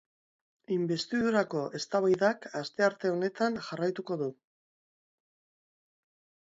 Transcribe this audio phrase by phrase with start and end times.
[0.75, 4.35] Inbestidurako eztabaidak astearte honetan jarraituko du.